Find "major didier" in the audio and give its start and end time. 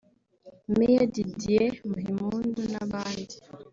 0.77-1.71